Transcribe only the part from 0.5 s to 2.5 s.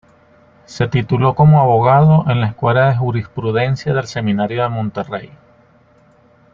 Se tituló como abogado en la